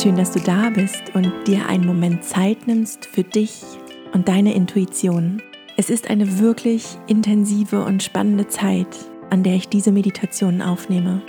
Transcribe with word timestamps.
Schön, 0.00 0.14
dass 0.14 0.30
du 0.30 0.38
da 0.38 0.70
bist 0.70 1.02
und 1.14 1.32
dir 1.48 1.66
einen 1.66 1.84
Moment 1.84 2.22
Zeit 2.22 2.68
nimmst 2.68 3.04
für 3.06 3.24
dich 3.24 3.64
und 4.12 4.28
deine 4.28 4.54
Intuition. 4.54 5.42
Es 5.76 5.90
ist 5.90 6.08
eine 6.08 6.38
wirklich 6.38 6.86
intensive 7.08 7.82
und 7.82 8.04
spannende 8.04 8.46
Zeit, 8.46 8.86
an 9.30 9.42
der 9.42 9.54
ich 9.54 9.68
diese 9.68 9.90
Meditationen 9.90 10.62
aufnehme. 10.62 11.20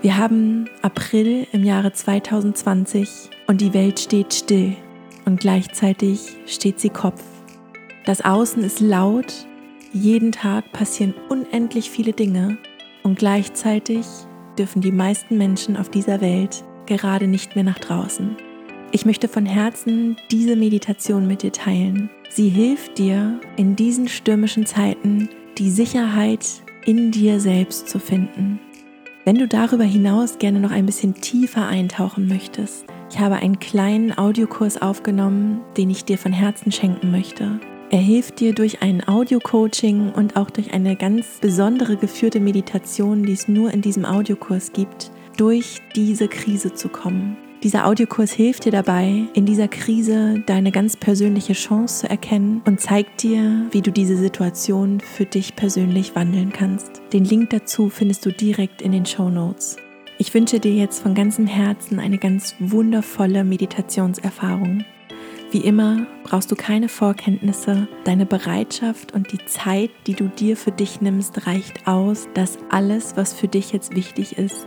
Wir 0.00 0.16
haben 0.16 0.64
April 0.80 1.46
im 1.52 1.62
Jahre 1.62 1.92
2020 1.92 3.28
und 3.48 3.60
die 3.60 3.74
Welt 3.74 4.00
steht 4.00 4.32
still 4.32 4.76
und 5.26 5.38
gleichzeitig 5.38 6.38
steht 6.46 6.80
sie 6.80 6.88
Kopf. 6.88 7.22
Das 8.06 8.24
Außen 8.24 8.64
ist 8.64 8.80
laut, 8.80 9.46
jeden 9.92 10.32
Tag 10.32 10.72
passieren 10.72 11.12
unendlich 11.28 11.90
viele 11.90 12.14
Dinge 12.14 12.56
und 13.02 13.18
gleichzeitig 13.18 14.06
dürfen 14.58 14.80
die 14.80 14.92
meisten 14.92 15.36
Menschen 15.36 15.76
auf 15.76 15.90
dieser 15.90 16.22
Welt 16.22 16.64
gerade 16.86 17.26
nicht 17.26 17.54
mehr 17.54 17.64
nach 17.64 17.78
draußen. 17.78 18.36
Ich 18.92 19.04
möchte 19.04 19.28
von 19.28 19.44
Herzen 19.44 20.16
diese 20.30 20.56
Meditation 20.56 21.26
mit 21.26 21.42
dir 21.42 21.52
teilen. 21.52 22.08
Sie 22.30 22.48
hilft 22.48 22.98
dir 22.98 23.40
in 23.56 23.76
diesen 23.76 24.08
stürmischen 24.08 24.64
Zeiten 24.64 25.28
die 25.58 25.70
Sicherheit 25.70 26.46
in 26.84 27.10
dir 27.10 27.40
selbst 27.40 27.88
zu 27.88 27.98
finden. 27.98 28.60
Wenn 29.24 29.36
du 29.36 29.48
darüber 29.48 29.84
hinaus 29.84 30.38
gerne 30.38 30.60
noch 30.60 30.70
ein 30.70 30.86
bisschen 30.86 31.14
tiefer 31.14 31.66
eintauchen 31.66 32.28
möchtest, 32.28 32.86
ich 33.10 33.18
habe 33.18 33.36
einen 33.36 33.58
kleinen 33.58 34.16
Audiokurs 34.16 34.80
aufgenommen, 34.80 35.60
den 35.76 35.90
ich 35.90 36.04
dir 36.04 36.18
von 36.18 36.32
Herzen 36.32 36.70
schenken 36.70 37.10
möchte. 37.10 37.60
Er 37.90 38.00
hilft 38.00 38.40
dir 38.40 38.52
durch 38.52 38.82
ein 38.82 39.06
Audio-Coaching 39.06 40.12
und 40.12 40.36
auch 40.36 40.50
durch 40.50 40.72
eine 40.72 40.96
ganz 40.96 41.38
besondere 41.40 41.96
geführte 41.96 42.40
Meditation, 42.40 43.24
die 43.24 43.32
es 43.32 43.46
nur 43.46 43.72
in 43.72 43.80
diesem 43.80 44.04
Audiokurs 44.04 44.72
gibt, 44.72 45.12
durch 45.36 45.80
diese 45.94 46.28
Krise 46.28 46.74
zu 46.74 46.88
kommen. 46.88 47.36
Dieser 47.62 47.86
Audiokurs 47.86 48.32
hilft 48.32 48.66
dir 48.66 48.70
dabei, 48.72 49.24
in 49.32 49.46
dieser 49.46 49.66
Krise 49.66 50.42
deine 50.46 50.70
ganz 50.70 50.94
persönliche 50.94 51.54
Chance 51.54 52.00
zu 52.00 52.10
erkennen 52.10 52.62
und 52.66 52.80
zeigt 52.80 53.22
dir, 53.22 53.66
wie 53.70 53.80
du 53.80 53.90
diese 53.90 54.16
Situation 54.16 55.00
für 55.00 55.24
dich 55.24 55.56
persönlich 55.56 56.14
wandeln 56.14 56.52
kannst. 56.52 57.02
Den 57.12 57.24
Link 57.24 57.50
dazu 57.50 57.88
findest 57.88 58.26
du 58.26 58.30
direkt 58.30 58.82
in 58.82 58.92
den 58.92 59.06
Show 59.06 59.30
Notes. 59.30 59.78
Ich 60.18 60.32
wünsche 60.32 60.60
dir 60.60 60.74
jetzt 60.74 61.02
von 61.02 61.14
ganzem 61.14 61.46
Herzen 61.46 61.98
eine 61.98 62.18
ganz 62.18 62.54
wundervolle 62.58 63.42
Meditationserfahrung. 63.42 64.84
Wie 65.50 65.60
immer 65.60 66.06
brauchst 66.24 66.50
du 66.50 66.56
keine 66.56 66.88
Vorkenntnisse, 66.88 67.88
deine 68.04 68.26
Bereitschaft 68.26 69.12
und 69.12 69.32
die 69.32 69.44
Zeit, 69.46 69.90
die 70.06 70.14
du 70.14 70.28
dir 70.28 70.56
für 70.56 70.72
dich 70.72 71.00
nimmst, 71.00 71.46
reicht 71.46 71.86
aus, 71.86 72.28
dass 72.34 72.58
alles, 72.68 73.16
was 73.16 73.32
für 73.32 73.48
dich 73.48 73.72
jetzt 73.72 73.94
wichtig 73.94 74.38
ist, 74.38 74.66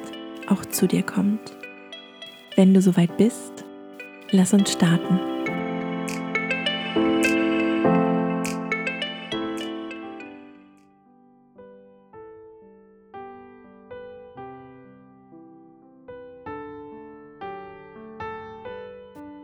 auch 0.49 0.65
zu 0.65 0.87
dir 0.87 1.03
kommt. 1.03 1.57
Wenn 2.55 2.73
du 2.73 2.81
soweit 2.81 3.15
bist, 3.17 3.65
lass 4.31 4.53
uns 4.53 4.71
starten. 4.71 5.19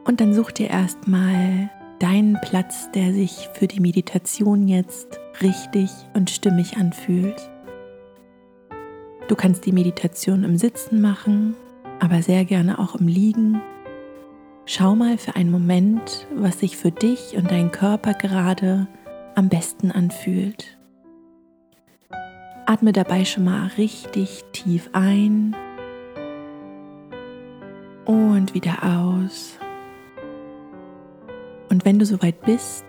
Und 0.05 0.21
dann 0.21 0.33
such 0.33 0.51
dir 0.51 0.69
erstmal 0.69 1.69
deinen 1.99 2.39
Platz, 2.41 2.89
der 2.91 3.13
sich 3.13 3.49
für 3.53 3.67
die 3.67 3.79
Meditation 3.79 4.67
jetzt 4.67 5.19
richtig 5.41 5.89
und 6.13 6.29
stimmig 6.29 6.77
anfühlt. 6.77 7.49
Du 9.27 9.35
kannst 9.35 9.65
die 9.65 9.71
Meditation 9.71 10.43
im 10.43 10.57
Sitzen 10.57 11.01
machen, 11.01 11.55
aber 11.99 12.21
sehr 12.21 12.45
gerne 12.45 12.77
auch 12.77 12.95
im 12.95 13.07
Liegen. 13.07 13.59
Schau 14.65 14.95
mal 14.95 15.17
für 15.17 15.35
einen 15.35 15.49
Moment, 15.49 16.27
was 16.35 16.59
sich 16.59 16.77
für 16.77 16.91
dich 16.91 17.35
und 17.35 17.49
deinen 17.49 17.71
Körper 17.71 18.13
gerade 18.13 18.87
am 19.33 19.49
besten 19.49 19.91
anfühlt. 19.91 20.77
Atme 22.67 22.93
dabei 22.93 23.25
schon 23.25 23.45
mal 23.45 23.67
richtig 23.77 24.43
tief 24.51 24.89
ein 24.93 25.55
und 28.05 28.53
wieder 28.53 28.83
aus. 28.83 29.57
Und 31.69 31.83
wenn 31.83 31.97
du 31.97 32.05
soweit 32.05 32.41
bist, 32.41 32.85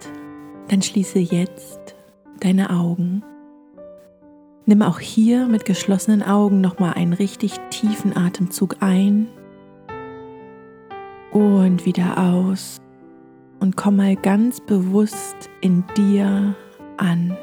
dann 0.68 0.82
schließe 0.82 1.18
jetzt 1.18 1.94
deine 2.40 2.70
Augen. 2.70 3.22
Nimm 4.68 4.82
auch 4.82 4.98
hier 4.98 5.46
mit 5.46 5.64
geschlossenen 5.64 6.24
Augen 6.24 6.60
nochmal 6.60 6.94
einen 6.94 7.12
richtig 7.12 7.52
tiefen 7.70 8.16
Atemzug 8.16 8.78
ein 8.80 9.28
und 11.30 11.86
wieder 11.86 12.18
aus. 12.18 12.78
Und 13.60 13.76
komm 13.76 13.96
mal 13.96 14.16
ganz 14.16 14.60
bewusst 14.60 15.36
in 15.60 15.84
dir 15.96 16.56
an. 16.96 17.36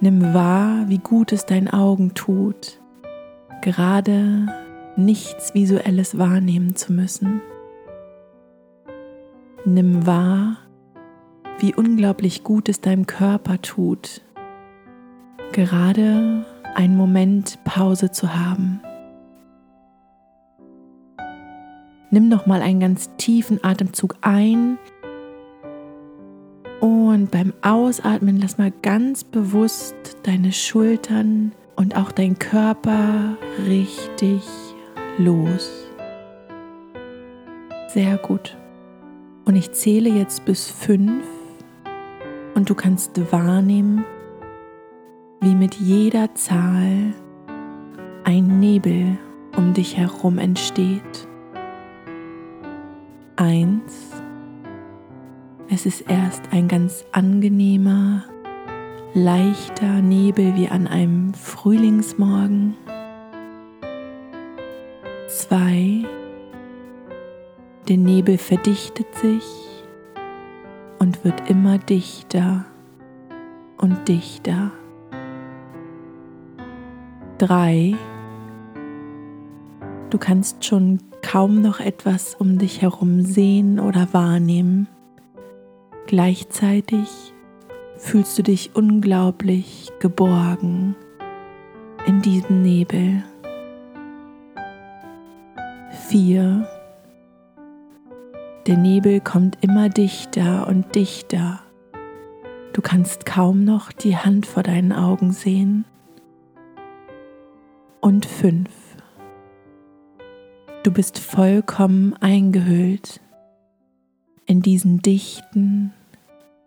Nimm 0.00 0.34
wahr, 0.34 0.84
wie 0.88 0.98
gut 0.98 1.32
es 1.32 1.46
deinen 1.46 1.68
Augen 1.68 2.12
tut, 2.12 2.78
gerade 3.62 4.46
nichts 4.96 5.54
Visuelles 5.54 6.18
wahrnehmen 6.18 6.76
zu 6.76 6.92
müssen. 6.92 7.40
Nimm 9.64 10.06
wahr, 10.06 10.58
wie 11.58 11.74
unglaublich 11.74 12.44
gut 12.44 12.68
es 12.68 12.80
deinem 12.80 13.06
Körper 13.06 13.60
tut, 13.60 14.22
gerade 15.52 16.44
einen 16.74 16.96
Moment 16.96 17.58
Pause 17.64 18.10
zu 18.10 18.34
haben. 18.34 18.80
Nimm 22.10 22.28
noch 22.28 22.46
mal 22.46 22.62
einen 22.62 22.80
ganz 22.80 23.10
tiefen 23.16 23.62
Atemzug 23.62 24.16
ein 24.22 24.78
und 26.80 27.30
beim 27.30 27.52
Ausatmen 27.62 28.38
lass 28.40 28.56
mal 28.56 28.72
ganz 28.82 29.24
bewusst 29.24 29.94
deine 30.22 30.52
Schultern 30.52 31.52
und 31.76 31.96
auch 31.96 32.12
dein 32.12 32.38
Körper 32.38 33.36
richtig 33.66 34.42
los. 35.18 35.86
Sehr 37.88 38.16
gut. 38.18 38.56
Und 39.44 39.56
ich 39.56 39.72
zähle 39.72 40.10
jetzt 40.10 40.44
bis 40.44 40.70
fünf 40.70 41.24
und 42.54 42.70
du 42.70 42.74
kannst 42.74 43.32
wahrnehmen, 43.32 44.04
wie 45.40 45.54
mit 45.54 45.74
jeder 45.74 46.34
Zahl 46.34 47.14
ein 48.24 48.60
Nebel 48.60 49.18
um 49.56 49.72
dich 49.74 49.96
herum 49.96 50.38
entsteht. 50.38 51.28
Eins. 53.36 54.10
Es 55.70 55.86
ist 55.86 56.02
erst 56.02 56.52
ein 56.52 56.66
ganz 56.66 57.04
angenehmer, 57.12 58.24
leichter 59.14 60.00
Nebel 60.00 60.56
wie 60.56 60.68
an 60.68 60.86
einem 60.86 61.34
Frühlingsmorgen. 61.34 62.74
Zwei. 65.28 66.04
Der 67.86 67.96
Nebel 67.96 68.38
verdichtet 68.38 69.14
sich 69.14 69.44
und 70.98 71.24
wird 71.24 71.48
immer 71.48 71.78
dichter 71.78 72.64
und 73.78 74.08
dichter. 74.08 74.72
Drei. 77.38 77.94
Du 80.10 80.18
kannst 80.18 80.64
schon 80.64 80.98
kaum 81.22 81.62
noch 81.62 81.78
etwas 81.78 82.34
um 82.34 82.58
dich 82.58 82.82
herum 82.82 83.22
sehen 83.22 83.78
oder 83.78 84.08
wahrnehmen. 84.12 84.88
Gleichzeitig 86.08 87.32
fühlst 87.96 88.36
du 88.38 88.42
dich 88.42 88.74
unglaublich 88.74 89.88
geborgen 90.00 90.96
in 92.06 92.22
diesem 92.22 92.62
Nebel. 92.62 93.22
Vier. 96.08 96.66
Der 98.66 98.76
Nebel 98.76 99.20
kommt 99.20 99.58
immer 99.60 99.88
dichter 99.88 100.66
und 100.66 100.92
dichter. 100.96 101.60
Du 102.72 102.82
kannst 102.82 103.26
kaum 103.26 103.64
noch 103.64 103.92
die 103.92 104.16
Hand 104.16 104.44
vor 104.46 104.64
deinen 104.64 104.92
Augen 104.92 105.30
sehen. 105.30 105.84
Und 108.00 108.26
fünf. 108.26 108.70
Du 110.82 110.92
bist 110.92 111.18
vollkommen 111.18 112.14
eingehüllt 112.14 113.20
in 114.46 114.62
diesen 114.62 115.02
dichten, 115.02 115.92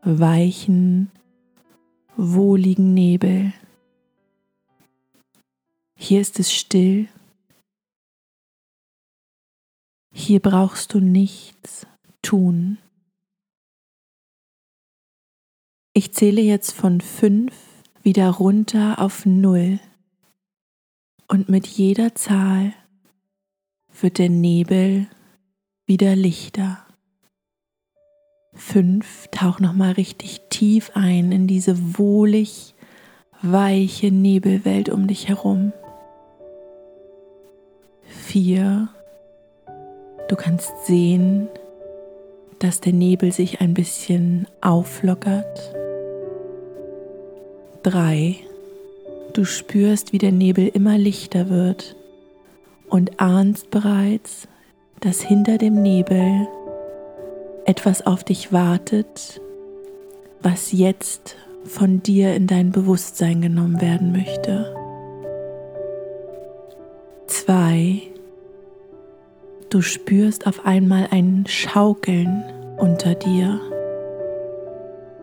weichen, 0.04 1.10
wohligen 2.18 2.94
Nebel. 2.94 3.54
Hier 5.96 6.22
ist 6.22 6.40
es 6.40 6.54
still. 6.54 7.08
Hier 10.14 10.42
brauchst 10.42 10.94
du 10.94 11.00
nichts 11.00 11.88
tun. 12.22 12.78
Ich 15.94 16.14
zähle 16.14 16.42
jetzt 16.42 16.74
von 16.74 17.02
fünf 17.02 17.56
wieder 18.04 18.30
runter 18.30 19.00
auf 19.00 19.26
null 19.26 19.80
und 21.32 21.48
mit 21.48 21.66
jeder 21.66 22.14
Zahl 22.14 22.74
wird 24.02 24.18
der 24.18 24.28
Nebel 24.28 25.08
wieder 25.86 26.14
lichter. 26.14 26.80
Fünf, 28.54 29.30
tauch 29.32 29.62
nochmal 29.62 29.94
richtig 29.94 30.42
tief 30.50 30.92
ein 30.94 31.32
in 31.32 31.48
diese 31.48 31.98
wohlig 31.98 32.76
weiche 33.42 34.12
Nebelwelt 34.12 34.90
um 34.90 35.08
dich 35.08 35.30
herum. 35.30 35.72
Vier, 38.04 38.90
du 40.28 40.36
kannst 40.36 40.86
sehen, 40.86 41.48
dass 42.60 42.82
der 42.82 42.92
Nebel 42.92 43.32
sich 43.32 43.62
ein 43.62 43.74
bisschen 43.74 44.50
auflockert. 44.60 45.74
Drei, 47.84 48.36
du 49.38 49.46
spürst, 49.46 50.14
wie 50.14 50.18
der 50.18 50.32
Nebel 50.32 50.68
immer 50.68 50.98
lichter 50.98 51.50
wird 51.50 51.96
und 52.90 53.20
ahnst 53.20 53.72
bereits, 53.72 54.48
dass 55.00 55.22
hinter 55.22 55.58
dem 55.58 55.82
Nebel 55.82 56.48
etwas 57.66 58.06
auf 58.06 58.24
dich 58.24 58.52
wartet, 58.52 59.42
was 60.42 60.72
jetzt 60.72 61.36
von 61.64 62.02
dir 62.04 62.36
in 62.36 62.48
dein 62.48 62.72
Bewusstsein 62.72 63.42
genommen 63.42 63.82
werden 63.82 64.12
möchte. 64.12 64.76
Zwei, 67.28 68.02
du 69.70 69.82
spürst 69.82 70.48
auf 70.48 70.66
einmal 70.66 71.08
ein 71.12 71.46
Schaukeln 71.48 72.44
unter 72.78 73.16
dir. 73.16 73.60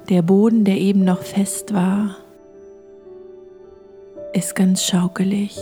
Der 0.08 0.22
Boden, 0.22 0.64
der 0.64 0.78
eben 0.78 1.04
noch 1.04 1.22
fest 1.22 1.74
war, 1.74 2.16
ist 4.32 4.54
ganz 4.54 4.84
schaukelig. 4.84 5.58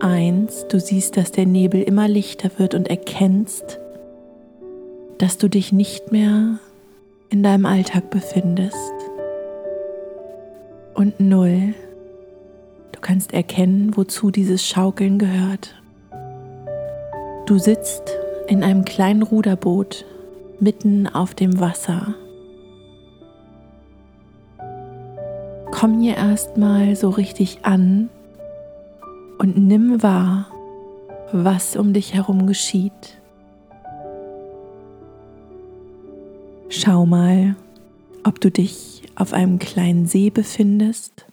Eins, 0.00 0.66
du 0.68 0.80
siehst, 0.80 1.16
dass 1.16 1.32
der 1.32 1.46
Nebel 1.46 1.82
immer 1.82 2.08
lichter 2.08 2.50
wird 2.56 2.74
und 2.74 2.88
erkennst, 2.88 3.78
dass 5.18 5.38
du 5.38 5.48
dich 5.48 5.72
nicht 5.72 6.10
mehr 6.10 6.58
in 7.28 7.42
deinem 7.42 7.66
Alltag 7.66 8.10
befindest. 8.10 8.76
Und 10.94 11.20
null, 11.20 11.74
du 12.92 13.00
kannst 13.00 13.32
erkennen, 13.32 13.96
wozu 13.96 14.30
dieses 14.30 14.66
Schaukeln 14.66 15.18
gehört. 15.18 15.74
Du 17.46 17.58
sitzt 17.58 18.16
in 18.48 18.64
einem 18.64 18.84
kleinen 18.84 19.22
Ruderboot 19.22 20.04
mitten 20.58 21.06
auf 21.06 21.34
dem 21.34 21.60
Wasser. 21.60 22.14
Komm 25.80 25.98
hier 25.98 26.18
erstmal 26.18 26.94
so 26.94 27.08
richtig 27.08 27.60
an 27.62 28.10
und 29.38 29.56
nimm 29.56 30.02
wahr, 30.02 30.46
was 31.32 31.74
um 31.74 31.94
dich 31.94 32.12
herum 32.12 32.46
geschieht. 32.46 33.18
Schau 36.68 37.06
mal, 37.06 37.56
ob 38.24 38.42
du 38.42 38.50
dich 38.50 39.04
auf 39.14 39.32
einem 39.32 39.58
kleinen 39.58 40.04
See 40.04 40.28
befindest, 40.28 41.24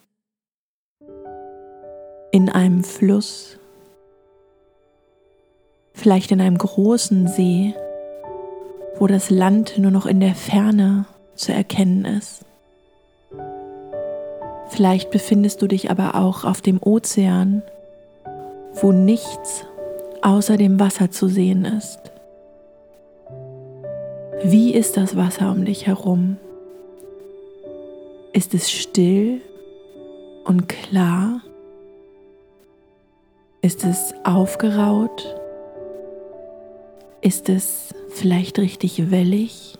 in 2.31 2.47
einem 2.47 2.85
Fluss, 2.85 3.59
vielleicht 5.93 6.31
in 6.31 6.39
einem 6.39 6.57
großen 6.57 7.27
See, 7.27 7.75
wo 8.97 9.07
das 9.07 9.29
Land 9.29 9.77
nur 9.77 9.91
noch 9.91 10.05
in 10.05 10.21
der 10.21 10.35
Ferne 10.35 11.05
zu 11.35 11.51
erkennen 11.51 12.05
ist. 12.05 12.46
Vielleicht 14.69 15.11
befindest 15.11 15.61
du 15.61 15.67
dich 15.67 15.89
aber 15.89 16.15
auch 16.15 16.43
auf 16.43 16.61
dem 16.61 16.79
Ozean, 16.81 17.63
wo 18.73 18.91
nichts 18.91 19.65
außer 20.21 20.57
dem 20.57 20.79
Wasser 20.79 21.09
zu 21.11 21.27
sehen 21.27 21.65
ist. 21.65 21.99
Wie 24.43 24.73
ist 24.73 24.97
das 24.97 25.15
Wasser 25.15 25.51
um 25.51 25.65
dich 25.65 25.87
herum? 25.87 26.37
Ist 28.33 28.53
es 28.53 28.69
still 28.69 29.41
und 30.45 30.69
klar? 30.69 31.41
Ist 33.61 33.83
es 33.83 34.13
aufgeraut? 34.23 35.35
Ist 37.21 37.49
es 37.49 37.95
vielleicht 38.09 38.59
richtig 38.59 39.09
wellig? 39.09 39.76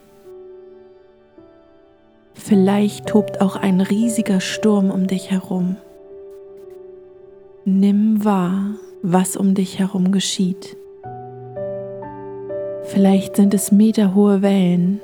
Vielleicht 2.37 3.07
tobt 3.07 3.41
auch 3.41 3.55
ein 3.55 3.81
riesiger 3.81 4.39
Sturm 4.39 4.91
um 4.91 5.07
dich 5.07 5.31
herum. 5.31 5.75
Nimm 7.65 8.23
wahr, 8.23 8.75
was 9.01 9.35
um 9.35 9.53
dich 9.53 9.79
herum 9.79 10.11
geschieht. 10.11 10.77
Vielleicht 12.83 13.35
sind 13.35 13.53
es 13.53 13.71
meterhohe 13.71 14.41
Wellen. 14.41 15.01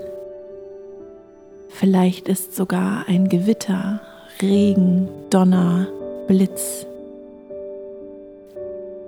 Vielleicht 1.67 2.29
ist 2.29 2.55
sogar 2.55 3.09
ein 3.09 3.27
Gewitter, 3.27 3.99
Regen, 4.41 5.09
Donner, 5.29 5.87
Blitz. 6.27 6.85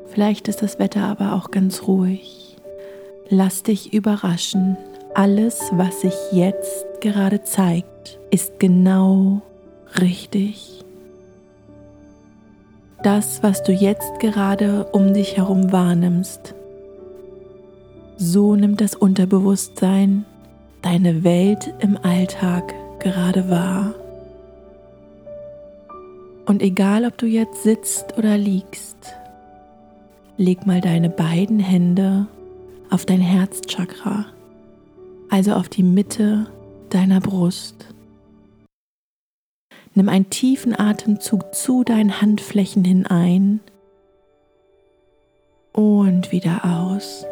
Vielleicht 0.07 0.49
ist 0.49 0.61
das 0.61 0.77
Wetter 0.79 1.03
aber 1.03 1.33
auch 1.33 1.51
ganz 1.51 1.83
ruhig. 1.87 2.57
Lass 3.29 3.63
dich 3.63 3.93
überraschen. 3.93 4.77
Alles, 5.17 5.71
was 5.71 6.01
sich 6.01 6.13
jetzt 6.33 6.85
gerade 6.99 7.41
zeigt, 7.41 8.19
ist 8.31 8.59
genau 8.59 9.41
richtig. 10.01 10.83
Das, 13.01 13.41
was 13.41 13.63
du 13.63 13.71
jetzt 13.71 14.19
gerade 14.19 14.87
um 14.91 15.13
dich 15.13 15.37
herum 15.37 15.71
wahrnimmst, 15.71 16.53
so 18.17 18.57
nimmt 18.57 18.81
das 18.81 18.93
Unterbewusstsein 18.93 20.25
deine 20.81 21.23
Welt 21.23 21.73
im 21.79 21.97
Alltag 22.03 22.73
gerade 22.99 23.49
wahr. 23.49 23.95
Und 26.45 26.61
egal, 26.61 27.05
ob 27.05 27.17
du 27.17 27.25
jetzt 27.25 27.63
sitzt 27.63 28.17
oder 28.17 28.37
liegst, 28.37 28.97
leg 30.35 30.65
mal 30.65 30.81
deine 30.81 31.09
beiden 31.09 31.59
Hände 31.59 32.27
auf 32.89 33.05
dein 33.05 33.21
Herzchakra, 33.21 34.25
also 35.29 35.53
auf 35.53 35.69
die 35.69 35.83
Mitte 35.83 36.47
deiner 36.89 37.19
Brust. 37.19 37.87
Nimm 39.93 40.09
einen 40.09 40.29
tiefen 40.29 40.77
Atemzug 40.77 41.55
zu 41.55 41.83
deinen 41.83 42.21
Handflächen 42.21 42.83
hinein 42.83 43.61
und 45.71 46.31
wieder 46.31 46.65
aus. 46.65 47.25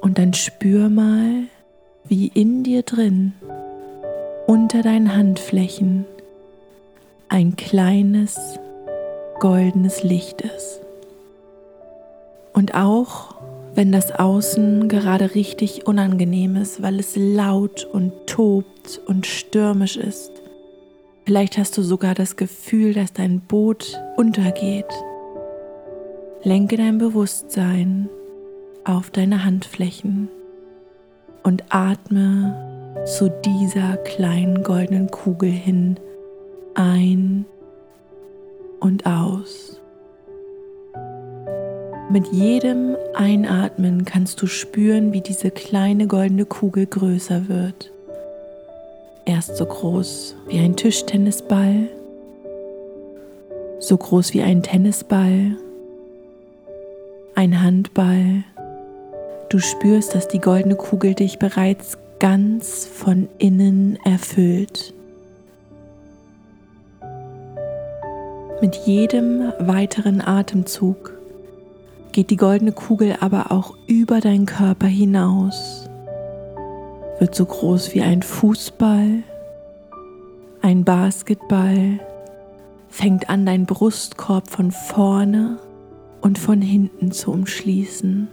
Und 0.00 0.18
dann 0.18 0.34
spür 0.34 0.88
mal, 0.88 1.44
wie 2.04 2.28
in 2.28 2.64
dir 2.64 2.82
drin, 2.82 3.32
unter 4.46 4.82
deinen 4.82 5.14
Handflächen, 5.14 6.06
ein 7.28 7.56
kleines 7.56 8.58
goldenes 9.38 10.02
Licht 10.02 10.40
ist. 10.40 10.80
Und 12.52 12.74
auch 12.74 13.34
wenn 13.74 13.92
das 13.92 14.12
Außen 14.12 14.88
gerade 14.88 15.34
richtig 15.34 15.86
unangenehm 15.86 16.56
ist, 16.56 16.82
weil 16.82 16.98
es 16.98 17.14
laut 17.16 17.84
und 17.84 18.12
tobt 18.26 19.00
und 19.06 19.26
stürmisch 19.26 19.96
ist, 19.96 20.30
vielleicht 21.24 21.58
hast 21.58 21.76
du 21.78 21.82
sogar 21.82 22.14
das 22.14 22.36
Gefühl, 22.36 22.94
dass 22.94 23.12
dein 23.12 23.40
Boot 23.40 24.00
untergeht. 24.16 24.86
Lenke 26.42 26.76
dein 26.76 26.98
Bewusstsein 26.98 28.08
auf 28.84 29.10
deine 29.10 29.44
Handflächen 29.44 30.28
und 31.42 31.64
atme 31.68 33.04
zu 33.06 33.30
dieser 33.44 33.96
kleinen 33.98 34.62
goldenen 34.62 35.10
Kugel 35.10 35.50
hin 35.50 35.98
ein 36.74 37.44
und 38.80 39.06
aus. 39.06 39.77
Mit 42.10 42.26
jedem 42.28 42.96
Einatmen 43.14 44.04
kannst 44.04 44.40
du 44.40 44.46
spüren, 44.46 45.12
wie 45.12 45.20
diese 45.20 45.50
kleine 45.50 46.06
goldene 46.06 46.46
Kugel 46.46 46.86
größer 46.86 47.48
wird. 47.48 47.90
Erst 49.24 49.56
so 49.56 49.66
groß 49.66 50.36
wie 50.48 50.58
ein 50.58 50.76
Tischtennisball, 50.76 51.88
so 53.78 53.96
groß 53.96 54.32
wie 54.32 54.42
ein 54.42 54.62
Tennisball, 54.62 55.56
ein 57.34 57.62
Handball 57.62 58.44
Du 59.48 59.60
spürst, 59.60 60.14
dass 60.14 60.28
die 60.28 60.40
goldene 60.40 60.74
Kugel 60.74 61.14
dich 61.14 61.38
bereits 61.38 61.96
ganz 62.18 62.84
von 62.84 63.28
innen 63.38 63.98
erfüllt. 64.04 64.92
Mit 68.60 68.76
jedem 68.84 69.52
weiteren 69.58 70.20
Atemzug 70.20 71.17
geht 72.12 72.30
die 72.30 72.36
goldene 72.36 72.72
Kugel 72.72 73.16
aber 73.20 73.52
auch 73.52 73.76
über 73.86 74.20
deinen 74.20 74.46
Körper 74.46 74.86
hinaus, 74.86 75.88
wird 77.18 77.34
so 77.34 77.44
groß 77.44 77.94
wie 77.94 78.02
ein 78.02 78.22
Fußball, 78.22 79.22
ein 80.62 80.84
Basketball, 80.84 82.00
fängt 82.88 83.28
an, 83.28 83.46
deinen 83.46 83.66
Brustkorb 83.66 84.50
von 84.50 84.70
vorne 84.70 85.58
und 86.20 86.38
von 86.38 86.60
hinten 86.60 87.12
zu 87.12 87.30
umschließen. 87.30 88.28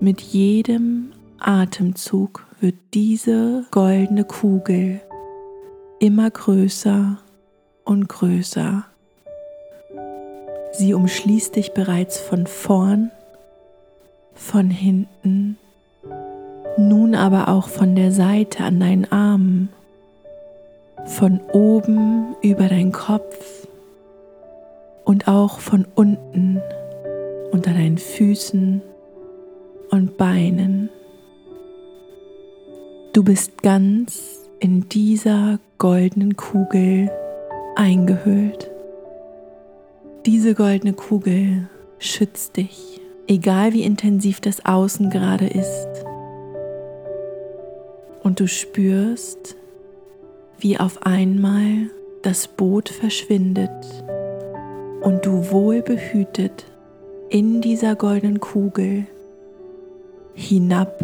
Mit 0.00 0.20
jedem 0.20 1.12
Atemzug 1.38 2.46
wird 2.60 2.76
diese 2.94 3.64
goldene 3.70 4.24
Kugel 4.24 5.00
immer 5.98 6.30
größer 6.30 7.18
und 7.84 8.08
größer. 8.08 8.89
Sie 10.80 10.94
umschließt 10.94 11.56
dich 11.56 11.74
bereits 11.74 12.18
von 12.18 12.46
vorn, 12.46 13.10
von 14.32 14.70
hinten, 14.70 15.58
nun 16.78 17.14
aber 17.14 17.48
auch 17.48 17.68
von 17.68 17.94
der 17.94 18.12
Seite 18.12 18.64
an 18.64 18.80
deinen 18.80 19.12
Armen, 19.12 19.68
von 21.04 21.38
oben 21.52 22.34
über 22.40 22.66
deinen 22.68 22.92
Kopf 22.92 23.68
und 25.04 25.28
auch 25.28 25.60
von 25.60 25.86
unten 25.94 26.62
unter 27.52 27.74
deinen 27.74 27.98
Füßen 27.98 28.80
und 29.90 30.16
Beinen. 30.16 30.88
Du 33.12 33.22
bist 33.22 33.62
ganz 33.62 34.48
in 34.60 34.88
dieser 34.88 35.58
goldenen 35.76 36.38
Kugel 36.38 37.10
eingehüllt. 37.76 38.69
Diese 40.26 40.54
goldene 40.54 40.92
Kugel 40.92 41.66
schützt 41.98 42.58
dich, 42.58 43.00
egal 43.26 43.72
wie 43.72 43.84
intensiv 43.84 44.42
das 44.42 44.66
Außen 44.66 45.08
gerade 45.08 45.46
ist. 45.46 45.88
Und 48.22 48.38
du 48.38 48.46
spürst, 48.46 49.56
wie 50.58 50.78
auf 50.78 51.06
einmal 51.06 51.88
das 52.20 52.48
Boot 52.48 52.90
verschwindet 52.90 53.70
und 55.00 55.24
du 55.24 55.50
wohlbehütet 55.50 56.66
in 57.30 57.62
dieser 57.62 57.96
goldenen 57.96 58.40
Kugel 58.40 59.06
hinab 60.34 61.02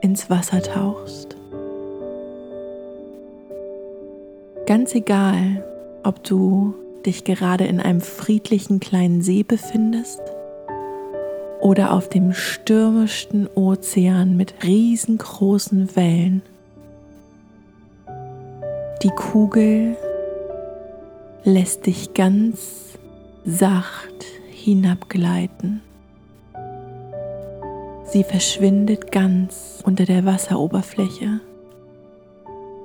ins 0.00 0.30
Wasser 0.30 0.62
tauchst. 0.62 1.36
Ganz 4.64 4.94
egal, 4.94 5.62
ob 6.02 6.24
du 6.24 6.72
dich 7.06 7.24
gerade 7.24 7.64
in 7.64 7.80
einem 7.80 8.00
friedlichen 8.00 8.80
kleinen 8.80 9.22
See 9.22 9.42
befindest 9.42 10.20
oder 11.60 11.92
auf 11.92 12.08
dem 12.08 12.32
stürmischsten 12.32 13.48
Ozean 13.54 14.36
mit 14.36 14.54
riesengroßen 14.64 15.96
Wellen. 15.96 16.42
Die 19.02 19.10
Kugel 19.10 19.96
lässt 21.44 21.86
dich 21.86 22.14
ganz 22.14 22.98
sacht 23.44 24.24
hinabgleiten. 24.50 25.82
Sie 28.04 28.24
verschwindet 28.24 29.10
ganz 29.10 29.82
unter 29.84 30.04
der 30.04 30.24
Wasseroberfläche. 30.24 31.40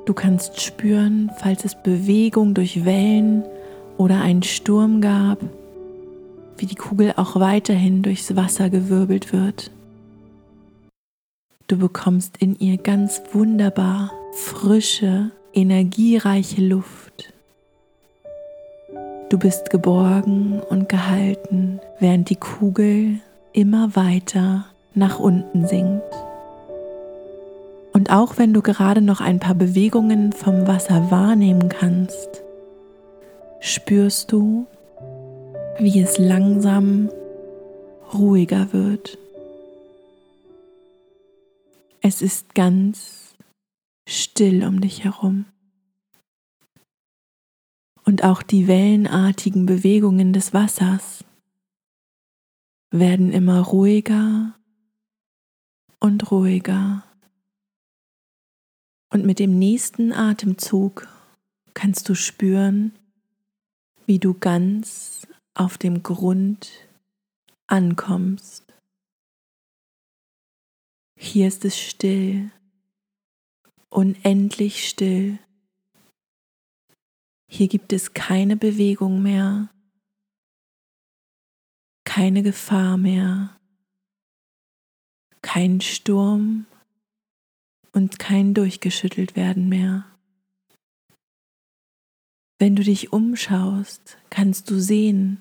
Du 0.06 0.14
kannst 0.14 0.60
spüren, 0.60 1.30
falls 1.38 1.66
es 1.66 1.76
Bewegung 1.76 2.54
durch 2.54 2.84
Wellen 2.84 3.44
oder 4.00 4.22
einen 4.22 4.44
Sturm 4.44 5.02
gab, 5.02 5.40
wie 6.58 6.66
die 6.66 6.76
Kugel 6.76 7.14
auch 7.18 7.36
weiterhin 7.36 8.02
durchs 8.02 8.34
Wasser 8.36 8.70
gewirbelt 8.70 9.34
wird. 9.34 9.72
Du 11.68 11.78
bekommst 11.78 12.38
in 12.38 12.58
ihr 12.58 12.78
ganz 12.78 13.22
wunderbar 13.34 14.12
frische, 14.34 15.32
energiereiche 15.54 16.62
Luft. 16.62 17.34
Du 19.30 19.38
bist 19.38 19.70
geborgen 19.70 20.62
und 20.70 20.88
gehalten, 20.88 21.82
während 22.00 22.30
die 22.30 22.38
Kugel 22.38 23.20
immer 23.52 23.98
weiter 23.98 24.66
nach 24.96 25.20
unten 25.20 25.68
sinkt. 25.68 26.16
Und 27.92 28.12
auch 28.12 28.38
wenn 28.38 28.54
du 28.54 28.62
gerade 28.62 29.02
noch 29.02 29.20
ein 29.20 29.40
paar 29.40 29.56
Bewegungen 29.56 30.32
vom 30.32 30.68
Wasser 30.68 31.12
wahrnehmen 31.12 31.68
kannst, 31.68 32.44
spürst 33.60 34.32
du, 34.32 34.68
wie 35.78 36.02
es 36.02 36.18
langsam 36.18 37.10
ruhiger 38.14 38.74
wird. 38.74 39.18
Es 42.02 42.22
ist 42.22 42.56
ganz 42.56 43.36
still 44.08 44.64
um 44.66 44.82
dich 44.82 45.04
herum. 45.04 45.46
Und 48.04 48.24
auch 48.24 48.42
die 48.42 48.68
wellenartigen 48.68 49.66
Bewegungen 49.66 50.34
des 50.34 50.54
Wassers 50.54 51.24
werden 52.92 53.32
immer 53.32 53.62
ruhiger 53.62 54.56
und 56.00 56.32
ruhiger. 56.32 57.04
Und 59.12 59.26
mit 59.26 59.40
dem 59.40 59.60
nächsten 59.60 60.12
Atemzug 60.12 61.08
kannst 61.74 62.10
du 62.10 62.16
spüren, 62.16 62.94
wie 64.10 64.18
du 64.18 64.34
ganz 64.34 65.28
auf 65.54 65.78
dem 65.78 66.02
Grund 66.02 66.72
ankommst. 67.68 68.74
Hier 71.16 71.48
ist 71.48 71.64
es 71.64 71.80
still, 71.80 72.50
unendlich 73.90 74.90
still. 74.90 75.38
Hier 77.52 77.68
gibt 77.68 77.94
es 77.94 78.16
keine 78.16 78.58
Bewegung 78.58 79.22
mehr, 79.22 79.70
keine 82.04 82.42
Gefahr 82.42 82.98
mehr, 82.98 83.60
kein 85.44 85.82
Sturm 85.82 86.66
und 87.92 88.18
kein 88.18 88.56
durchgeschüttelt 88.56 89.36
werden 89.36 89.70
mehr. 89.70 90.09
Wenn 92.60 92.76
du 92.76 92.84
dich 92.84 93.14
umschaust, 93.14 94.18
kannst 94.30 94.70
du 94.70 94.80
sehen, 94.80 95.40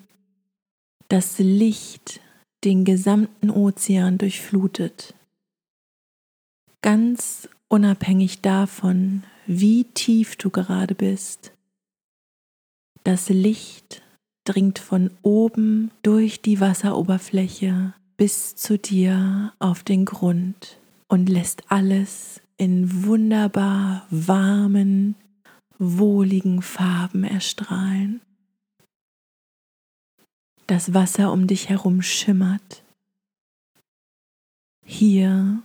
dass 1.09 1.37
Licht 1.37 2.21
den 2.63 2.85
gesamten 2.85 3.49
Ozean 3.49 4.17
durchflutet. 4.17 5.13
Ganz 6.81 7.49
unabhängig 7.67 8.39
davon, 8.41 9.23
wie 9.45 9.83
tief 9.83 10.37
du 10.37 10.49
gerade 10.49 10.95
bist. 10.95 11.51
Das 13.03 13.27
Licht 13.27 14.01
dringt 14.45 14.79
von 14.79 15.11
oben 15.21 15.91
durch 16.03 16.41
die 16.41 16.61
Wasseroberfläche 16.61 17.93
bis 18.15 18.55
zu 18.55 18.77
dir 18.77 19.53
auf 19.59 19.83
den 19.83 20.05
Grund 20.05 20.77
und 21.07 21.27
lässt 21.27 21.63
alles 21.69 22.41
in 22.57 23.05
wunderbar 23.05 24.05
warmen, 24.09 25.15
wohligen 25.79 26.61
Farben 26.61 27.23
erstrahlen. 27.23 28.21
Das 30.67 30.93
Wasser 30.93 31.31
um 31.31 31.47
dich 31.47 31.69
herum 31.69 32.01
schimmert. 32.01 32.83
Hier 34.85 35.63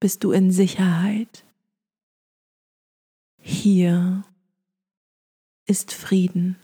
bist 0.00 0.24
du 0.24 0.32
in 0.32 0.50
Sicherheit. 0.50 1.44
Hier 3.40 4.24
ist 5.66 5.92
Frieden. 5.92 6.56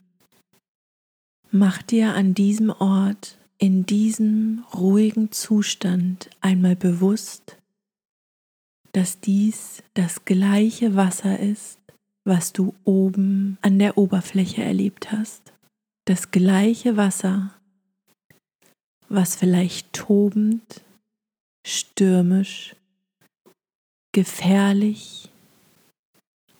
Mach 1.50 1.82
dir 1.82 2.14
an 2.14 2.32
diesem 2.32 2.70
Ort, 2.70 3.38
in 3.58 3.84
diesem 3.84 4.64
ruhigen 4.72 5.32
Zustand 5.32 6.30
einmal 6.40 6.76
bewusst, 6.76 7.58
dass 8.92 9.20
dies 9.20 9.82
das 9.94 10.24
gleiche 10.24 10.94
Wasser 10.96 11.38
ist, 11.38 11.79
was 12.30 12.52
du 12.52 12.74
oben 12.84 13.58
an 13.60 13.80
der 13.80 13.98
Oberfläche 13.98 14.62
erlebt 14.62 15.10
hast. 15.10 15.52
Das 16.04 16.30
gleiche 16.30 16.96
Wasser, 16.96 17.52
was 19.08 19.34
vielleicht 19.34 19.92
tobend, 19.92 20.84
stürmisch, 21.66 22.76
gefährlich 24.12 25.28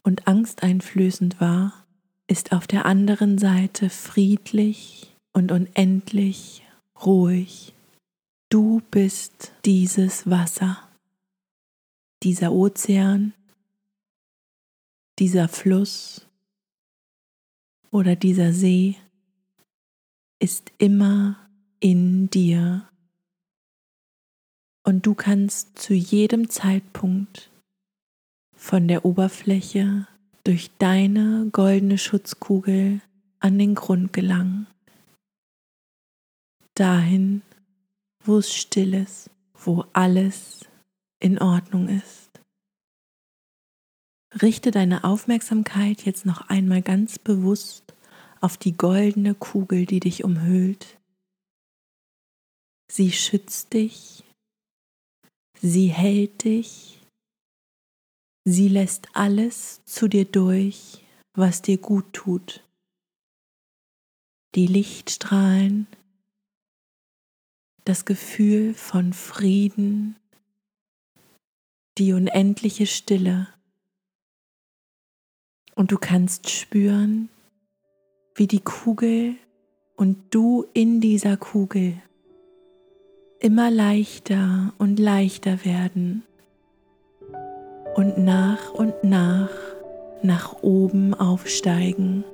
und 0.03 0.27
angsteinflößend 0.27 1.41
war, 1.41 1.87
ist 2.27 2.51
auf 2.51 2.67
der 2.67 2.85
anderen 2.85 3.39
Seite 3.39 3.91
friedlich 3.91 5.15
und 5.33 5.53
unendlich 5.53 6.67
ruhig. 7.07 7.75
Du 8.49 8.83
bist 8.91 9.53
dieses 9.65 10.29
Wasser 10.29 10.83
dieser 12.25 12.51
Ozean, 12.51 13.35
dieser 15.21 15.49
Fluss 15.49 16.27
oder 17.91 18.17
dieser 18.17 18.55
See 18.55 18.97
ist 20.39 20.73
immer 20.79 21.37
in 21.79 22.31
dir 22.31 22.89
und 24.83 25.05
du 25.05 25.15
kannst 25.15 25.79
zu 25.79 25.93
jedem 25.93 26.49
Zeitpunkt 26.49 27.51
von 28.57 28.89
der 28.89 29.05
Oberfläche 29.05 30.09
durch 30.45 30.71
deine 30.79 31.51
goldene 31.53 31.99
Schutzkugel 31.99 33.03
an 33.41 33.59
den 33.59 33.75
Grund 33.75 34.15
gelangen, 34.15 34.67
dahin, 36.75 37.43
wo 38.25 38.39
es 38.39 38.55
still 38.55 38.95
ist, 38.95 39.29
wo 39.53 39.85
alles 39.93 40.65
in 41.19 41.39
Ordnung 41.39 41.89
ist. 41.89 42.30
Richte 44.33 44.71
deine 44.71 45.05
Aufmerksamkeit 45.05 46.05
jetzt 46.05 46.25
noch 46.25 46.49
einmal 46.49 46.83
ganz 46.83 47.19
bewusst 47.19 47.95
auf 48.41 48.57
die 48.57 48.77
goldene 48.77 49.35
Kugel, 49.35 49.87
die 49.87 50.01
dich 50.01 50.23
umhüllt. 50.23 50.99
Sie 52.91 53.13
schützt 53.13 53.73
dich, 53.73 54.25
sie 55.61 55.89
hält 55.89 56.45
dich, 56.45 57.01
sie 58.45 58.69
lässt 58.69 59.09
alles 59.15 59.85
zu 59.85 60.09
dir 60.09 60.25
durch, 60.25 61.05
was 61.35 61.63
dir 61.63 61.79
gut 61.79 62.13
tut. 62.13 62.65
Die 64.55 64.67
Lichtstrahlen, 64.67 65.87
das 67.85 68.05
Gefühl 68.05 68.75
von 68.75 69.13
Frieden, 69.13 70.17
die 71.99 72.13
unendliche 72.13 72.87
Stille. 72.87 73.49
Und 75.75 75.93
du 75.93 75.99
kannst 75.99 76.51
spüren, 76.51 77.29
wie 78.35 78.47
die 78.47 78.61
Kugel 78.61 79.35
und 79.97 80.17
du 80.31 80.67
in 80.73 81.01
dieser 81.01 81.37
Kugel 81.37 81.95
immer 83.41 83.71
leichter 83.71 84.73
und 84.79 84.99
leichter 84.99 85.65
werden 85.65 86.25
und 87.95 88.19
nach 88.19 88.73
und 88.73 89.03
nach 89.03 89.51
nach 90.23 90.63
oben 90.63 91.15
aufsteigen. 91.15 92.25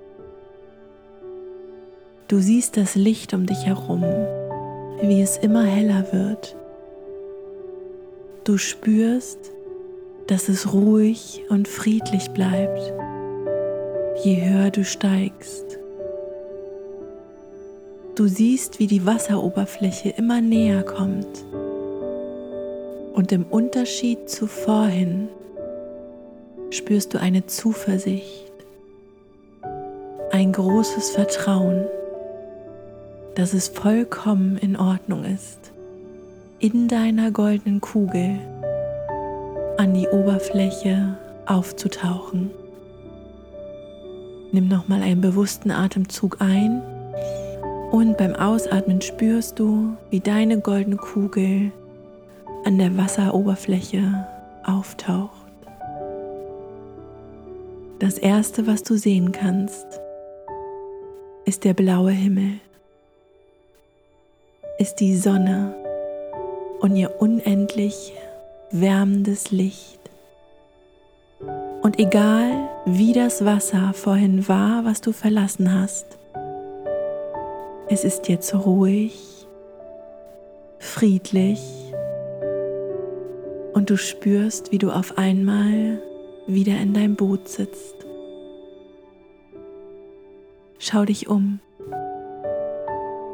Du 2.28 2.40
siehst 2.40 2.76
das 2.76 2.94
Licht 2.96 3.34
um 3.34 3.46
dich 3.46 3.66
herum, 3.66 4.02
wie 5.00 5.22
es 5.22 5.36
immer 5.36 5.64
heller 5.64 6.12
wird. 6.12 6.56
Du 8.44 8.58
spürst, 8.58 9.38
dass 10.26 10.48
es 10.48 10.72
ruhig 10.72 11.42
und 11.48 11.68
friedlich 11.68 12.30
bleibt, 12.30 12.92
je 14.24 14.42
höher 14.42 14.70
du 14.70 14.84
steigst. 14.84 15.78
Du 18.14 18.26
siehst, 18.28 18.78
wie 18.78 18.86
die 18.86 19.04
Wasseroberfläche 19.04 20.08
immer 20.10 20.40
näher 20.40 20.82
kommt. 20.82 21.44
Und 23.14 23.32
im 23.32 23.44
Unterschied 23.44 24.30
zu 24.30 24.46
vorhin 24.46 25.28
spürst 26.70 27.14
du 27.14 27.20
eine 27.20 27.46
Zuversicht, 27.46 28.52
ein 30.32 30.52
großes 30.52 31.10
Vertrauen, 31.10 31.86
dass 33.34 33.52
es 33.52 33.68
vollkommen 33.68 34.56
in 34.58 34.76
Ordnung 34.76 35.24
ist, 35.24 35.72
in 36.58 36.88
deiner 36.88 37.30
goldenen 37.30 37.80
Kugel 37.80 38.38
an 39.76 39.92
die 39.92 40.08
Oberfläche 40.08 41.18
aufzutauchen. 41.44 42.50
Nimm 44.56 44.68
nochmal 44.68 45.02
einen 45.02 45.20
bewussten 45.20 45.70
Atemzug 45.70 46.40
ein 46.40 46.80
und 47.90 48.16
beim 48.16 48.34
Ausatmen 48.34 49.02
spürst 49.02 49.58
du, 49.58 49.98
wie 50.08 50.20
deine 50.20 50.60
goldene 50.60 50.96
Kugel 50.96 51.72
an 52.64 52.78
der 52.78 52.96
Wasseroberfläche 52.96 54.26
auftaucht. 54.64 55.46
Das 57.98 58.16
Erste, 58.16 58.66
was 58.66 58.82
du 58.82 58.96
sehen 58.96 59.30
kannst, 59.30 60.00
ist 61.44 61.64
der 61.64 61.74
blaue 61.74 62.12
Himmel, 62.12 62.52
ist 64.78 64.94
die 65.00 65.18
Sonne 65.18 65.74
und 66.80 66.96
ihr 66.96 67.20
unendlich 67.20 68.14
wärmendes 68.70 69.50
Licht. 69.50 70.00
Und 71.82 71.98
egal 71.98 72.70
wie 72.88 73.12
das 73.12 73.44
Wasser 73.44 73.92
vorhin 73.94 74.46
war, 74.46 74.84
was 74.84 75.00
du 75.00 75.10
verlassen 75.10 75.74
hast, 75.74 76.06
es 77.88 78.04
ist 78.04 78.28
jetzt 78.28 78.54
ruhig, 78.54 79.46
friedlich 80.78 81.60
und 83.74 83.90
du 83.90 83.96
spürst, 83.96 84.70
wie 84.70 84.78
du 84.78 84.92
auf 84.92 85.18
einmal 85.18 86.00
wieder 86.46 86.78
in 86.78 86.94
deinem 86.94 87.16
Boot 87.16 87.48
sitzt. 87.48 87.96
Schau 90.78 91.04
dich 91.04 91.28
um. 91.28 91.58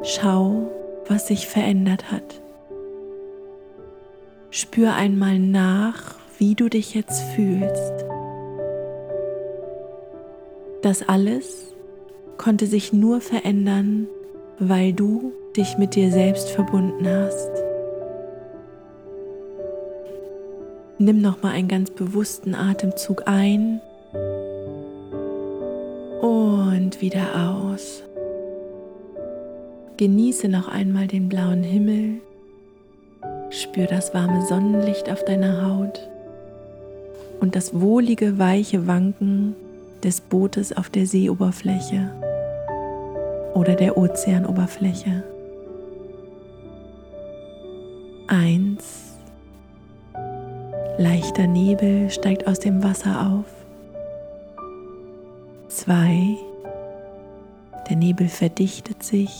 Schau, 0.01 0.71
was 1.07 1.27
sich 1.27 1.47
verändert 1.47 2.11
hat. 2.11 2.41
Spür 4.49 4.95
einmal 4.95 5.37
nach, 5.37 6.15
wie 6.39 6.55
du 6.55 6.69
dich 6.69 6.95
jetzt 6.95 7.21
fühlst. 7.35 8.13
Das 10.83 11.01
alles 11.01 11.73
konnte 12.37 12.67
sich 12.67 12.93
nur 12.93 13.21
verändern, 13.21 14.07
weil 14.59 14.93
du 14.93 15.31
dich 15.57 15.79
mit 15.79 15.95
dir 15.95 16.11
selbst 16.11 16.49
verbunden 16.49 17.07
hast. 17.07 17.49
Nimm 20.99 21.21
noch 21.21 21.41
mal 21.41 21.53
einen 21.53 21.67
ganz 21.67 21.89
bewussten 21.89 22.53
Atemzug 22.53 23.23
ein 23.25 23.81
und 26.21 27.01
wieder 27.01 27.49
aus. 27.49 28.03
Genieße 29.97 30.47
noch 30.47 30.67
einmal 30.67 31.07
den 31.07 31.27
blauen 31.27 31.63
Himmel 31.63 32.21
Spür 33.53 33.85
das 33.85 34.15
warme 34.15 34.43
Sonnenlicht 34.47 35.11
auf 35.11 35.23
deiner 35.25 35.63
Haut 35.63 36.09
und 37.39 37.55
das 37.55 37.79
wohlige, 37.79 38.39
weiche 38.39 38.87
Wanken 38.87 39.55
des 40.03 40.21
Bootes 40.21 40.75
auf 40.75 40.89
der 40.89 41.05
Seeoberfläche 41.05 42.11
oder 43.53 43.75
der 43.75 43.97
Ozeanoberfläche. 43.97 45.23
Eins. 48.27 49.17
Leichter 50.97 51.47
Nebel 51.47 52.09
steigt 52.09 52.47
aus 52.47 52.59
dem 52.59 52.83
Wasser 52.83 53.31
auf. 53.31 53.45
Zwei. 55.69 56.37
Der 57.89 57.97
Nebel 57.97 58.27
verdichtet 58.27 59.03
sich, 59.03 59.39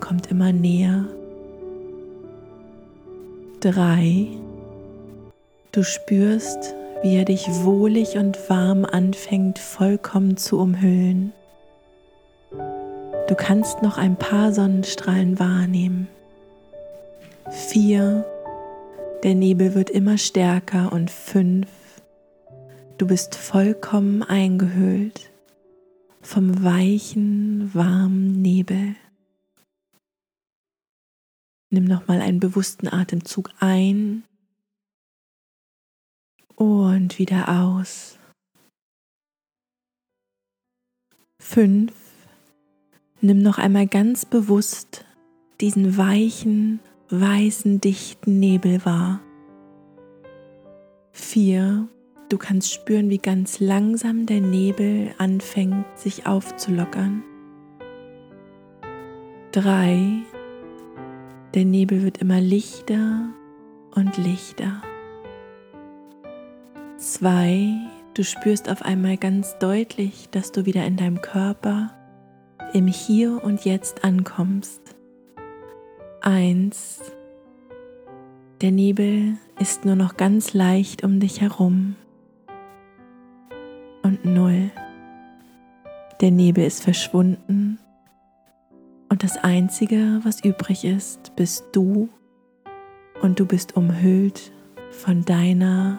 kommt 0.00 0.30
immer 0.30 0.52
näher. 0.52 1.04
Drei. 3.60 4.28
Du 5.72 5.82
spürst, 5.82 6.74
wie 7.04 7.16
er 7.16 7.26
dich 7.26 7.46
wohlig 7.50 8.16
und 8.16 8.48
warm 8.48 8.86
anfängt 8.86 9.58
vollkommen 9.58 10.38
zu 10.38 10.58
umhüllen. 10.58 11.34
Du 13.28 13.34
kannst 13.36 13.82
noch 13.82 13.98
ein 13.98 14.16
paar 14.16 14.54
Sonnenstrahlen 14.54 15.38
wahrnehmen. 15.38 16.08
Vier. 17.50 18.24
Der 19.22 19.34
Nebel 19.34 19.74
wird 19.74 19.90
immer 19.90 20.16
stärker 20.16 20.94
und 20.94 21.10
fünf. 21.10 21.68
Du 22.96 23.06
bist 23.06 23.34
vollkommen 23.34 24.22
eingehüllt 24.22 25.30
vom 26.22 26.64
weichen, 26.64 27.70
warmen 27.74 28.40
Nebel. 28.40 28.96
Nimm 31.68 31.84
nochmal 31.84 32.22
einen 32.22 32.40
bewussten 32.40 32.88
Atemzug 32.88 33.50
ein 33.60 34.24
und 36.56 37.18
wieder 37.18 37.48
aus. 37.48 38.18
Fünf. 41.40 41.92
Nimm 43.20 43.42
noch 43.42 43.58
einmal 43.58 43.86
ganz 43.86 44.24
bewusst 44.26 45.04
diesen 45.60 45.96
weichen, 45.96 46.80
weißen, 47.10 47.80
dichten 47.80 48.38
Nebel 48.40 48.84
wahr. 48.84 49.20
Vier. 51.12 51.88
Du 52.28 52.38
kannst 52.38 52.72
spüren, 52.72 53.10
wie 53.10 53.18
ganz 53.18 53.60
langsam 53.60 54.26
der 54.26 54.40
Nebel 54.40 55.14
anfängt, 55.18 55.84
sich 55.94 56.26
aufzulockern. 56.26 57.22
Drei. 59.52 60.22
Der 61.54 61.64
Nebel 61.64 62.02
wird 62.02 62.18
immer 62.18 62.40
lichter 62.40 63.28
und 63.94 64.16
lichter. 64.16 64.82
Zwei, 67.04 67.68
du 68.14 68.24
spürst 68.24 68.70
auf 68.70 68.80
einmal 68.80 69.18
ganz 69.18 69.58
deutlich, 69.58 70.30
dass 70.30 70.52
du 70.52 70.64
wieder 70.64 70.86
in 70.86 70.96
deinem 70.96 71.20
Körper 71.20 71.90
im 72.72 72.86
Hier 72.86 73.44
und 73.44 73.66
Jetzt 73.66 74.04
ankommst. 74.04 74.80
Eins, 76.22 77.02
der 78.62 78.70
Nebel 78.70 79.36
ist 79.60 79.84
nur 79.84 79.96
noch 79.96 80.16
ganz 80.16 80.54
leicht 80.54 81.04
um 81.04 81.20
dich 81.20 81.42
herum. 81.42 81.94
Und 84.02 84.24
null, 84.24 84.70
der 86.22 86.30
Nebel 86.30 86.64
ist 86.64 86.82
verschwunden 86.82 87.78
und 89.10 89.22
das 89.22 89.36
Einzige, 89.36 90.20
was 90.22 90.42
übrig 90.42 90.86
ist, 90.86 91.36
bist 91.36 91.66
du 91.72 92.08
und 93.20 93.38
du 93.40 93.44
bist 93.44 93.76
umhüllt 93.76 94.52
von 94.90 95.22
deiner 95.26 95.98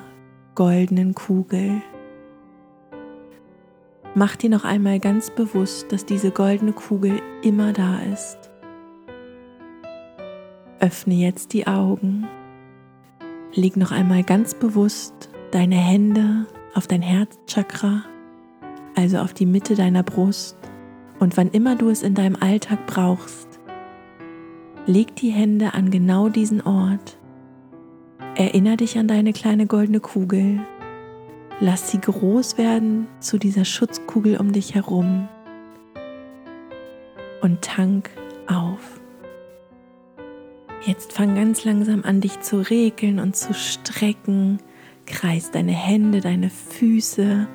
goldenen 0.56 1.14
Kugel. 1.14 1.82
Mach 4.16 4.38
dir 4.38 4.50
noch 4.50 4.64
einmal 4.64 5.00
ganz 5.00 5.30
bewusst, 5.30 5.92
dass 5.92 6.06
diese 6.06 6.32
goldene 6.32 6.72
Kugel 6.72 7.22
immer 7.44 7.74
da 7.74 8.00
ist. 8.14 8.38
Öffne 10.80 11.16
jetzt 11.16 11.52
die 11.52 11.68
Augen. 11.68 12.26
Leg 13.54 13.76
noch 13.76 13.92
einmal 13.92 14.24
ganz 14.24 14.54
bewusst 14.54 15.30
deine 15.52 15.76
Hände 15.76 16.46
auf 16.74 16.88
dein 16.88 17.02
Herzchakra, 17.02 18.04
also 18.96 19.18
auf 19.18 19.34
die 19.34 19.46
Mitte 19.46 19.76
deiner 19.76 20.04
Brust. 20.04 20.58
Und 21.20 21.36
wann 21.38 21.50
immer 21.50 21.76
du 21.76 21.90
es 21.90 22.04
in 22.04 22.14
deinem 22.14 22.38
Alltag 22.38 22.88
brauchst, 22.88 23.60
leg 24.86 25.16
die 25.18 25.32
Hände 25.32 25.74
an 25.74 25.92
genau 25.92 26.30
diesen 26.30 26.62
Ort. 26.62 27.18
Erinner 28.36 28.76
dich 28.76 28.98
an 28.98 29.08
deine 29.08 29.32
kleine 29.32 29.66
goldene 29.66 30.02
Kugel. 30.02 30.60
Lass 31.62 31.92
sie 31.92 32.02
groß 32.02 32.58
werden 32.58 33.08
zu 33.22 33.38
dieser 33.38 33.64
Schutzkugel 33.64 34.38
um 34.38 34.52
dich 34.52 34.76
herum. 34.76 35.30
Und 37.42 37.62
tank 37.62 38.10
auf. 38.48 39.00
Jetzt 40.86 41.14
fang 41.14 41.34
ganz 41.34 41.64
langsam 41.64 42.04
an, 42.04 42.20
dich 42.20 42.42
zu 42.42 42.58
regeln 42.58 43.20
und 43.20 43.38
zu 43.38 43.54
strecken. 43.54 44.60
Kreis 45.06 45.52
deine 45.52 45.72
Hände, 45.72 46.20
deine 46.20 46.50
Füße, 46.50 47.48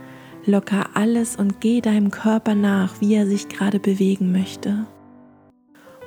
locker 0.47 0.91
alles 0.95 1.37
und 1.37 1.61
geh 1.61 1.83
deinem 1.83 2.11
Körper 2.11 2.55
nach, 2.55 3.03
wie 3.03 3.15
er 3.15 3.27
sich 3.27 3.49
gerade 3.49 3.81
bewegen 3.81 4.33
möchte. 4.33 4.87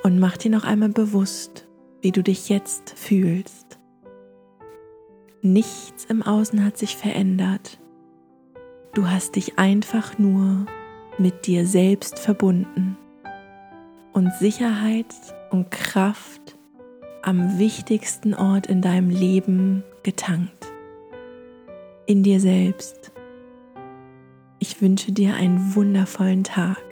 Und 0.02 0.18
mach 0.18 0.36
dir 0.36 0.50
noch 0.50 0.64
einmal 0.64 0.88
bewusst, 0.88 1.68
wie 2.02 2.10
du 2.10 2.22
dich 2.22 2.48
jetzt 2.48 2.98
fühlst. 2.98 3.63
Nichts 5.46 6.06
im 6.06 6.22
Außen 6.22 6.64
hat 6.64 6.78
sich 6.78 6.96
verändert. 6.96 7.78
Du 8.94 9.10
hast 9.10 9.36
dich 9.36 9.58
einfach 9.58 10.18
nur 10.18 10.64
mit 11.18 11.46
dir 11.46 11.66
selbst 11.66 12.18
verbunden 12.18 12.96
und 14.14 14.32
Sicherheit 14.32 15.14
und 15.50 15.70
Kraft 15.70 16.56
am 17.20 17.58
wichtigsten 17.58 18.32
Ort 18.32 18.68
in 18.68 18.80
deinem 18.80 19.10
Leben 19.10 19.84
getankt. 20.02 20.72
In 22.06 22.22
dir 22.22 22.40
selbst. 22.40 23.12
Ich 24.60 24.80
wünsche 24.80 25.12
dir 25.12 25.34
einen 25.34 25.74
wundervollen 25.74 26.44
Tag. 26.44 26.82